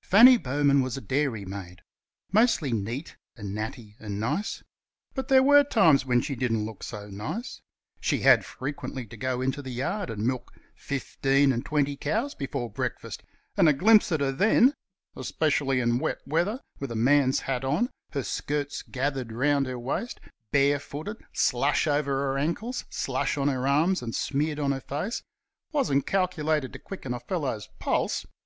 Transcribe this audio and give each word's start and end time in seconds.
Fanny 0.00 0.38
Bowman 0.38 0.80
was 0.80 0.96
a 0.96 1.02
dairymaid 1.02 1.82
mostly 2.32 2.72
neat 2.72 3.18
and 3.36 3.54
natty 3.54 3.94
and 3.98 4.18
nice. 4.18 4.62
But 5.12 5.28
there 5.28 5.42
were 5.42 5.64
times 5.64 6.06
when 6.06 6.22
she 6.22 6.34
didn't 6.34 6.64
look 6.64 6.82
so 6.82 7.10
nice. 7.10 7.60
She 8.00 8.20
had 8.20 8.42
frequently 8.42 9.04
to 9.04 9.18
go 9.18 9.42
into 9.42 9.60
the 9.60 9.68
yard 9.70 10.08
and 10.08 10.26
milk 10.26 10.54
fifteen 10.74 11.52
and 11.52 11.62
twenty 11.62 11.94
cows 11.94 12.34
before 12.34 12.70
breakfast; 12.72 13.22
and 13.54 13.68
a 13.68 13.74
glimpse 13.74 14.10
at 14.10 14.22
her 14.22 14.32
then 14.32 14.72
especially 15.14 15.78
in 15.80 15.98
wet 15.98 16.22
weather, 16.26 16.58
with 16.80 16.90
a 16.90 16.96
man's 16.96 17.40
hat 17.40 17.62
on, 17.62 17.90
her 18.12 18.22
skirts 18.22 18.80
gathered 18.80 19.30
round 19.30 19.66
her 19.66 19.78
waist, 19.78 20.20
bare 20.52 20.78
footed, 20.78 21.18
slush 21.34 21.86
over 21.86 22.12
her 22.12 22.38
ankles, 22.38 22.86
slush 22.88 23.36
on 23.36 23.48
her 23.48 23.68
arms 23.68 24.00
and 24.00 24.14
smeared 24.14 24.58
on 24.58 24.72
her 24.72 24.80
face 24.80 25.22
wasn't 25.70 26.06
calculated 26.06 26.72
to 26.72 26.78
quicken 26.78 27.12
a 27.12 27.20
fellow's 27.20 27.68
pulse. 27.78 28.24